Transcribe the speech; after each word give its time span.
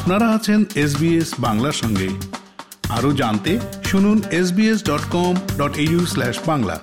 আপনারা 0.00 0.28
আছেন 0.28 0.64
এসবিএস 0.74 1.34
বাংলার 1.38 1.72
সঙ্গে। 1.72 2.08
আরও 2.88 3.12
জানতে 3.12 3.58
শুনুন 3.84 4.22
SBS 4.30 4.84
dot 4.84 5.04
com 5.10 5.34
dot 5.58 5.78
u 5.78 6.06
slash 6.06 6.38
Bangla. 6.46 6.76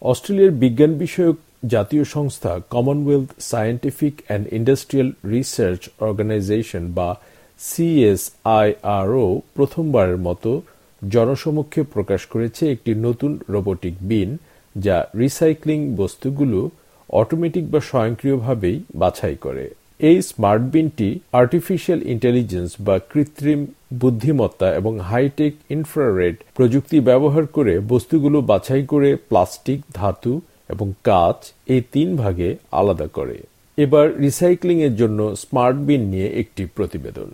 অস্ট্রেলিয়ার 0.00 0.50
বিজ্ঞান 0.50 0.94
বিষয়ক 0.94 1.36
জাতীয় 1.66 2.04
সংস্থা 2.04 2.60
Commonwealth 2.70 3.28
Scientific 3.40 4.14
and 4.26 4.46
Industrial 4.52 5.12
Research 5.30 5.88
Organisation 6.00 6.92
বা 6.92 7.14
সিএসআইআরও 7.58 9.40
প্রথমবারের 9.54 10.16
মতো 10.16 10.62
জনসমক্ষে 11.02 11.82
প্রকাশ 11.82 12.26
করেছে 12.26 12.72
একটি 12.72 12.94
নতুন 12.94 13.38
রোবোটিক 13.48 13.94
বিন 14.00 14.36
যা 14.76 15.06
রিসাইক্লিং 15.18 15.96
বস্তুগুলো 15.96 16.70
অটোমেটিক 17.08 17.70
বা 17.70 17.80
স্বয়ংক্রিয়ভাবেই 17.80 18.82
বাছাই 18.94 19.36
করে। 19.36 19.70
এই 20.00 20.22
স্মার্ট 20.22 20.62
বিনটি 20.62 21.20
আর্টিফিশিয়াল 21.32 22.02
ইন্টেলিজেন্স 22.02 22.70
বা 22.80 22.98
কৃত্রিম 22.98 23.66
বুদ্ধিমত্তা 23.94 24.74
এবং 24.74 24.98
হাইটেক 25.00 25.54
ইনফ্রারেড 25.70 26.36
প্রযুক্তি 26.54 27.00
ব্যবহার 27.00 27.46
করে 27.46 27.80
বস্তুগুলো 27.80 28.40
বাছাই 28.40 28.82
করে 28.82 29.16
প্লাস্টিক, 29.16 29.80
ধাতু 29.94 30.40
এবং 30.68 30.92
কাচ 31.04 31.52
এই 31.66 31.82
তিন 31.92 32.16
ভাগে 32.16 32.56
আলাদা 32.72 33.06
করে। 33.06 33.36
এবার 33.76 34.18
রিসাইক্লিং 34.18 34.82
এর 34.82 34.94
জন্য 34.96 35.36
স্মার্ট 35.36 35.76
বিন 35.76 36.00
নিয়ে 36.00 36.26
একটি 36.26 36.66
প্রতিবেদন। 36.74 37.30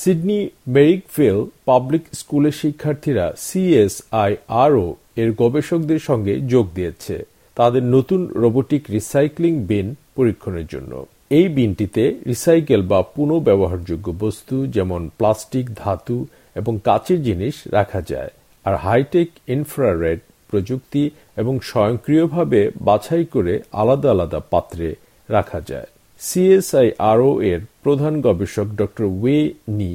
সিডনি 0.00 0.40
মেরিকফিল 0.68 1.38
পাবলিক 1.64 2.04
স্কুলের 2.12 2.52
শিক্ষার্থীরা 2.52 3.26
সিএসআইআরও 3.38 4.88
এর 5.16 5.30
গবেষকদের 5.32 5.98
সঙ্গে 5.98 6.34
যোগ 6.52 6.66
দিয়েছে। 6.74 7.16
তাদের 7.56 7.82
নতুন 7.96 8.20
রোবোটিক 8.42 8.82
রিসাইক্লিং 8.90 9.52
বিন 9.70 9.94
পরীক্ষণের 10.16 10.66
জন্য। 10.66 10.92
এই 11.30 11.46
বিনটিতে 11.48 12.02
রিসাইকেল 12.26 12.82
বা 12.82 13.00
পুনঃব্যবহারযোগ্য 13.02 14.06
বস্তু 14.20 14.66
যেমন 14.66 15.10
প্লাস্টিক, 15.18 15.66
ধাতু 15.74 16.18
এবং 16.54 16.72
কাচের 16.84 17.22
জিনিস 17.22 17.54
রাখা 17.66 18.00
যায়। 18.08 18.30
আর 18.64 18.74
হাইটেক 18.76 19.28
ইনফ্রারেড 19.48 20.20
প্রযুক্তি 20.50 21.04
এবং 21.36 21.54
স্বয়ংক্রিয়ভাবে 21.60 22.60
বাছাই 22.80 23.24
করে 23.24 23.54
আলাদা 23.72 24.08
আলাদা 24.10 24.40
পাত্রে 24.50 24.88
রাখা 25.28 25.60
যায়। 25.66 25.90
সিএসআইআরও 26.26 27.30
এর 27.50 27.60
প্রধান 27.84 28.14
গবেষক 28.26 28.68
ড 28.78 28.80
ওয়ে 29.22 29.38
নি 29.78 29.92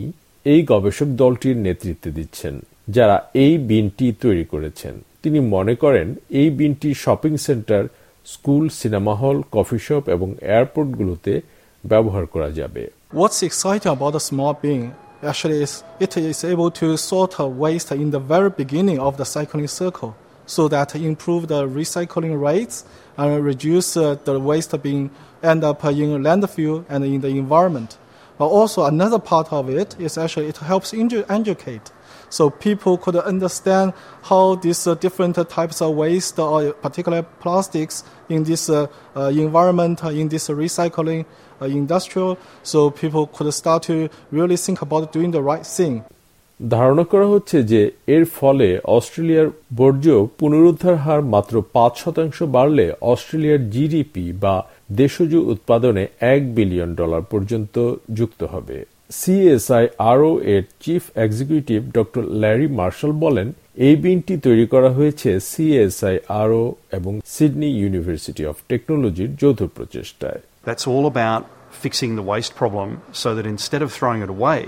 এই 0.52 0.62
গবেষক 0.72 1.10
দলটির 1.22 1.58
নেতৃত্বে 1.58 2.10
দিচ্ছেন, 2.18 2.56
যারা 2.96 3.18
এই 3.44 3.54
বিনটি 3.70 4.08
তৈরি 4.24 4.46
করেছেন। 4.54 4.94
তিনি 5.24 5.40
মনে 5.56 5.74
করেন, 5.84 6.08
এই 6.42 6.50
বিনটি 6.60 6.90
shopping 7.04 7.34
centre, 7.48 7.84
school, 8.34 8.64
cinema 8.82 9.14
hall, 9.22 9.38
coffee 9.56 9.80
shop 9.88 10.04
এবং 10.16 10.30
এয়ারপোর্টগুলোতে 10.54 11.34
ব্যবহার 11.84 12.26
করা 12.34 12.50
যাবে। 12.60 12.84
What's 13.20 13.40
exciting 13.50 13.92
about 13.98 14.14
the 14.18 14.24
small 14.30 14.54
bin 14.64 14.82
actually 15.30 15.60
is 15.66 15.74
it 16.06 16.12
is 16.32 16.40
able 16.54 16.72
to 16.82 16.88
sort 17.12 17.32
of 17.42 17.48
waste 17.66 17.90
in 18.04 18.10
the 18.16 18.24
very 18.34 18.52
beginning 18.62 19.00
of 19.08 19.14
the 19.20 19.28
cycling 19.36 19.70
circle. 19.82 20.12
So 20.46 20.68
that 20.68 20.96
improve 20.96 21.48
the 21.48 21.68
recycling 21.68 22.40
rates 22.40 22.86
and 23.18 23.44
reduce 23.44 23.98
uh, 23.98 24.16
the 24.24 24.40
waste 24.40 24.82
being 24.82 25.10
end 25.42 25.64
up 25.64 25.84
in 25.86 26.24
landfill 26.24 26.86
and 26.90 27.04
in 27.04 27.22
the 27.22 27.28
environment. 27.30 27.98
But 28.38 28.48
also 28.48 28.86
another 28.86 29.20
part 29.20 29.54
of 29.54 29.70
it 29.70 29.96
is 30.00 30.18
actually 30.18 30.48
it 30.48 30.58
helps 30.58 30.94
educate 30.94 31.92
so 32.30 32.50
people 32.50 32.98
could 32.98 33.16
understand 33.16 33.94
how 34.24 34.56
these 34.56 34.88
uh, 34.88 34.96
different 34.96 35.36
types 35.50 35.82
of 35.82 35.96
waste 35.96 36.40
or 36.40 36.74
particular 36.74 37.24
plastics 37.24 38.04
in 38.30 38.44
this 38.44 38.70
uh, 38.70 38.88
environment, 39.16 40.04
in 40.04 40.28
this 40.28 40.50
recycling 40.50 41.26
industrial, 41.62 42.38
so 42.64 42.90
people 42.90 43.28
could 43.28 43.54
start 43.54 43.84
to 43.84 44.10
really 44.32 44.58
think 44.58 44.82
about 44.82 45.14
doing 45.14 45.32
the 45.32 45.42
right 45.42 45.66
thing. 45.66 46.04
ধারণা 46.70 47.04
করা 47.04 47.28
হচ্ছে 47.28 47.64
যে 47.64 47.82
এর 48.08 48.26
ফলে 48.26 48.68
অস্ট্রেলিয়ার 48.98 49.48
বর্জ্য 49.78 50.28
পুনরুদ্ধার 50.40 50.96
হার 50.96 51.22
মাত্র 51.34 51.64
পাঁচ 51.74 51.94
শতাংশ 51.98 52.44
বাড়লে 52.56 52.86
অস্ট্রেলিয়ার 53.02 53.70
জিডিপি 53.70 54.34
বা 54.44 54.56
দেশজ 54.92 55.34
উৎপাদনে 55.36 56.08
এক 56.34 56.56
বিলিয়ন 56.56 56.96
ডলার 56.96 57.22
পর্যন্ত 57.22 57.76
যুক্ত 58.14 58.44
হবে। 58.44 58.78
সিএসআই 59.12 59.86
আরও 59.98 60.32
এর 60.54 60.64
chief 60.80 61.04
executive 61.16 61.80
doctor 61.94 62.24
Larry 62.42 62.68
Marshall 62.68 63.12
বলেন 63.26 63.48
এই 63.88 63.96
বিনটি 63.96 64.36
তৈরি 64.38 64.66
করা 64.74 64.90
হয়েছে 64.90 65.30
সিএসআই 65.40 66.16
আরও 66.30 66.64
এবং 66.92 67.14
সিডনি 67.26 67.70
ইউনিভার্সিটি 67.82 68.44
অফ 68.52 68.56
টেকনোলজির 68.70 69.32
যৌথ 69.42 69.60
প্রচেষ্টায়। 69.76 70.40
Fixing 71.86 72.12
the 72.20 72.28
waste 72.34 72.54
problem 72.62 72.90
so 73.22 73.28
that 73.36 73.46
instead 73.56 73.82
of 73.86 73.90
throwing 73.98 74.22
it 74.26 74.32
away, 74.38 74.62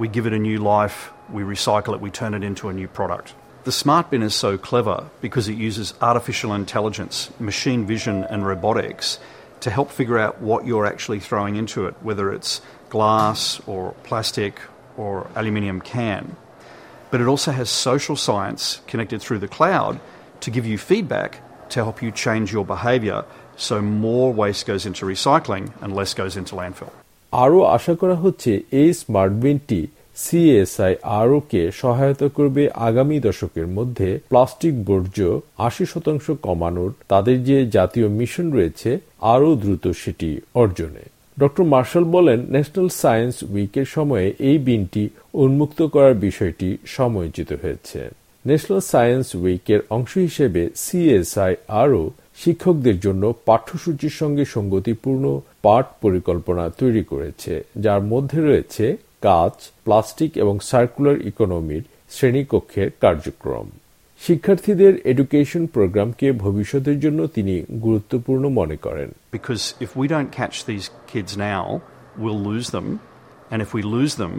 we 0.00 0.06
give 0.16 0.24
it 0.28 0.34
a 0.40 0.42
new 0.50 0.58
life, 0.76 0.98
we 1.31 1.43
recycle 1.43 1.93
it, 1.95 2.01
we 2.01 2.11
turn 2.11 2.33
it 2.33 2.43
into 2.43 2.69
a 2.69 2.73
new 2.73 2.87
product. 2.87 3.33
The 3.63 3.71
smart 3.71 4.09
bin 4.11 4.23
is 4.23 4.35
so 4.35 4.57
clever 4.57 5.05
because 5.21 5.47
it 5.47 5.57
uses 5.57 5.93
artificial 6.01 6.53
intelligence, 6.53 7.29
machine 7.39 7.85
vision, 7.85 8.23
and 8.25 8.45
robotics 8.45 9.19
to 9.61 9.69
help 9.69 9.89
figure 9.89 10.19
out 10.19 10.41
what 10.41 10.65
you're 10.65 10.85
actually 10.85 11.21
throwing 11.21 11.55
into 11.55 11.85
it, 11.87 11.95
whether 12.01 12.33
it's 12.33 12.61
glass 12.89 13.61
or 13.65 13.93
plastic 14.03 14.59
or 14.97 15.27
aluminium 15.35 15.79
can. 15.79 16.35
But 17.09 17.21
it 17.21 17.27
also 17.27 17.51
has 17.51 17.69
social 17.69 18.17
science 18.17 18.81
connected 18.87 19.21
through 19.21 19.39
the 19.39 19.47
cloud 19.47 19.99
to 20.41 20.51
give 20.51 20.65
you 20.65 20.77
feedback 20.77 21.41
to 21.69 21.83
help 21.83 22.01
you 22.01 22.11
change 22.11 22.51
your 22.51 22.65
behaviour 22.65 23.23
so 23.55 23.81
more 23.81 24.33
waste 24.33 24.65
goes 24.65 24.85
into 24.85 25.05
recycling 25.05 25.71
and 25.81 25.95
less 25.95 26.13
goes 26.13 26.35
into 26.35 26.55
landfill. 26.55 26.91
আরও 27.43 27.59
আশা 27.75 27.93
করা 28.01 28.15
হচ্ছে 28.23 28.51
এই 28.81 28.89
smart 29.01 29.33
বিনটি 29.43 29.81
CSI 30.24 30.94
আরও 31.20 31.38
কে 31.50 31.62
সহায়তা 31.82 32.28
করবে 32.36 32.62
আগামী 32.88 33.16
দশকের 33.28 33.68
মধ্যে 33.76 34.08
প্লাস্টিক 34.30 34.74
বর্জ্য 34.88 35.20
আশি 35.66 35.84
শতাংশ 35.92 36.26
কমানোর 36.46 36.90
তাদের 37.12 37.36
যে 37.48 37.58
জাতীয় 37.76 38.08
মিশন 38.18 38.46
রয়েছে, 38.56 38.90
আরও 39.34 39.50
দ্রুত 39.62 39.84
সেটি 40.02 40.30
অর্জনে। 40.62 41.04
ডক্টর 41.36 41.64
মার্শাল 41.72 42.04
বলেন, 42.16 42.38
ন্যাশনাল 42.54 42.88
সায়েন্স 43.02 43.36
উইকের 43.52 43.88
সময়ে 43.96 44.28
এই 44.48 44.58
বিনটি 44.66 45.04
উন্মুক্ত 45.44 45.80
করার 45.94 46.14
বিষয়টি 46.26 46.68
সময়োচিত 46.96 47.50
হয়েছে। 47.62 48.00
ন্যাশনাল 48.44 48.82
সায়েন্স 48.92 49.28
উইকের 49.42 49.80
অংশ 49.96 50.12
হিসেবে 50.28 50.62
সিএসআই 50.84 51.52
আরও 51.82 52.02
শিক্ষকদের 52.42 52.96
জন্য 53.06 53.22
পাঠ্যসূচির 53.48 54.14
সঙ্গে 54.20 54.44
সঙ্গতিপূর্ণ 54.56 55.24
পাঠ 55.66 55.84
পরিকল্পনা 56.04 56.64
তৈরি 56.80 57.02
করেছে, 57.12 57.52
যার 57.84 58.02
মধ্যে 58.12 58.38
রয়েছে 58.48 58.86
কাচ 59.22 59.56
প্লাস্টিক 59.84 60.32
এবং 60.42 60.54
সার্কুলার 60.70 61.16
ইকোনমির 61.30 61.84
শ্রেণীকক্ষের 62.10 62.88
কার্যক্রম 63.00 63.66
শিক্ষার্থীদের 64.20 64.94
এডুকেশন 65.12 65.62
প্রোগ্রামকে 65.66 66.26
ভবিষ্যতের 66.44 66.98
জন্য 67.00 67.20
তিনি 67.36 67.54
গুরুত্বপূর্ণ 67.86 68.44
মনে 68.60 68.76
করেন 68.76 69.08
Because 69.36 69.64
if 69.84 69.90
we 70.00 70.06
don't 70.14 70.30
catch 70.40 70.56
these 70.70 70.86
kids 71.12 71.32
now, 71.52 71.64
we'll 72.22 72.42
lose 72.52 72.68
them. 72.76 72.88
And 73.50 73.58
if 73.62 73.70
we 73.76 73.82
lose 73.96 74.14
them, 74.22 74.34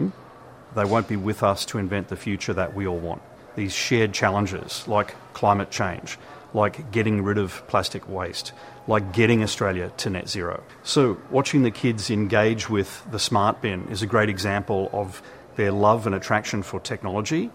they 0.76 0.86
won't 0.92 1.08
be 1.08 1.20
with 1.28 1.40
us 1.42 1.60
to 1.70 1.74
invent 1.78 2.04
the 2.08 2.20
future 2.26 2.54
that 2.60 2.70
we 2.74 2.86
all 2.86 3.02
want. 3.08 3.22
These 3.56 3.74
shared 3.86 4.12
challenges 4.12 4.70
like 4.86 5.10
climate 5.32 5.70
change, 5.70 6.08
like 6.54 6.90
getting 6.92 7.22
rid 7.22 7.38
of 7.38 7.66
plastic 7.68 8.08
waste, 8.08 8.52
like 8.88 9.12
getting 9.12 9.42
Australia 9.42 9.92
to 9.98 10.10
net 10.10 10.28
zero. 10.28 10.62
So, 10.82 11.16
watching 11.30 11.62
the 11.62 11.70
kids 11.70 12.10
engage 12.10 12.68
with 12.68 12.90
the 13.10 13.18
smart 13.18 13.60
bin 13.62 13.88
is 13.90 14.02
a 14.02 14.06
great 14.06 14.28
example 14.28 14.90
of 14.92 15.22
their 15.56 15.72
love 15.72 16.06
and 16.06 16.14
attraction 16.14 16.62
for 16.62 16.80
technology, 16.80 17.50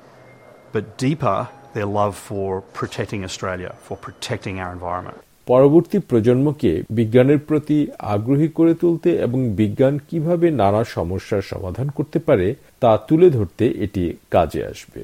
but 0.71 0.97
deeper, 0.97 1.47
their 1.73 1.85
love 1.85 2.15
for 2.15 2.61
protecting 2.61 3.23
Australia, 3.23 3.75
for 3.81 3.97
protecting 3.97 4.59
our 4.59 4.71
environment. 4.71 5.17
পরবর্তী 5.47 5.97
প্রজন্মকে 5.99 6.71
বিজ্ঞানের 6.89 7.39
প্রতি 7.39 7.77
আগ্রহী 7.99 8.47
করে 8.47 8.73
তুলতে 8.73 9.09
এবং 9.17 9.39
বিজ্ঞান 9.55 9.95
কীভাবে 10.09 10.51
নানা 10.51 10.83
সমস্যার 10.83 11.41
সমাধান 11.41 11.87
করতে 11.89 12.19
পারে 12.19 12.55
তা 12.79 12.91
তুলে 13.07 13.29
ধরতে 13.29 13.65
এটি 13.85 14.03
কাজে 14.31 14.61
আসবে 14.65 15.01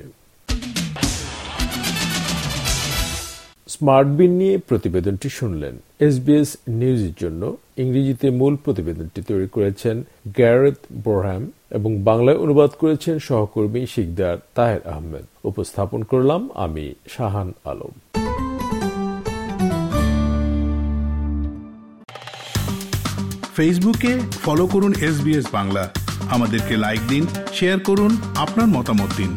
স্মার্ট 3.74 4.10
বিন 4.10 4.32
নিয়ে 4.32 4.58
প্রতিবেদনটি 4.58 5.30
শুনলেন। 5.30 5.76
এসবিএস 6.00 6.58
নিউজের 6.68 7.16
জন্য 7.22 7.58
ইংরেজিতে 7.78 8.28
মূল 8.30 8.54
প্রতিবেদনটি 8.56 9.22
তৈরি 9.22 9.48
করেছেন 9.48 9.96
গ্যারেথ 10.28 10.80
বোরহ্যাম 11.04 11.52
এবং 11.72 11.92
বাংলায় 12.04 12.38
অনুবাদ 12.38 12.72
করেছেন 12.80 13.20
সহকর্মী 13.20 13.86
শিকদার 13.86 14.38
তাহের 14.56 14.84
আহমেদ। 14.88 15.26
উপস্থাপন 15.44 16.04
করলাম 16.04 16.50
আমি, 16.54 16.86
শাহান 17.10 17.50
আলম। 17.66 17.94
ফেসবুকে 23.56 24.12
ফলো 24.44 24.66
করুন 24.68 24.94
এস 25.02 25.18
বাংলা। 25.52 25.84
আমাদেরকে 26.30 26.74
লাইক 26.78 27.00
দিন, 27.08 27.24
শেয়ার 27.54 27.80
করুন, 27.80 28.12
আপনার 28.36 28.68
মতামত 28.68 29.12
দিন। 29.18 29.32